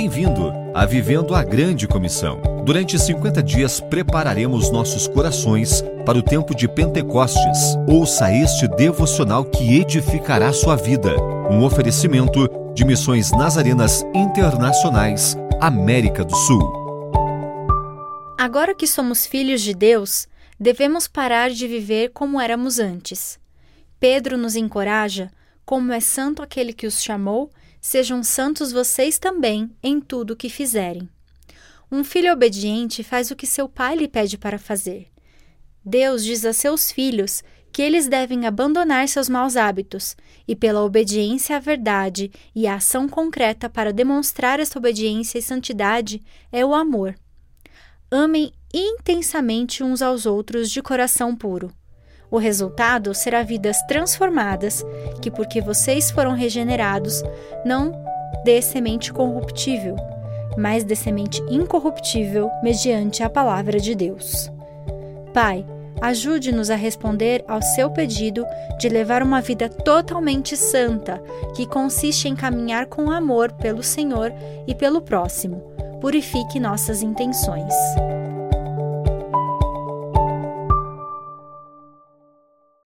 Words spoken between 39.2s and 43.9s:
maus hábitos, e pela obediência à verdade e a ação concreta